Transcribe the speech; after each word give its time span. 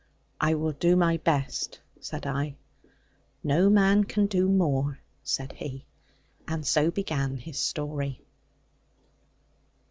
'I 0.39 0.55
will 0.55 0.71
do 0.71 0.95
my 0.95 1.17
best,' 1.17 1.79
said 1.99 2.25
I. 2.25 2.55
'No 3.43 3.69
man 3.69 4.03
can 4.03 4.25
do 4.25 4.49
more,' 4.49 4.97
said 5.21 5.51
he 5.51 5.85
and 6.47 6.65
so 6.65 6.89
began 6.89 7.37
his 7.37 7.59
story. 7.59 8.25